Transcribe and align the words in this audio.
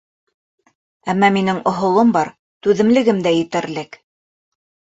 Әммә 1.13 1.29
минең 1.35 1.59
оһолом 1.73 2.15
бар, 2.17 2.33
түҙемлегем 2.69 3.23
дә 3.29 3.37
етерлек. 3.39 4.03